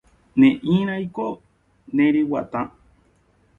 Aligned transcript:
Ne'írãiko 0.39 1.27
neryguatã. 1.95 2.61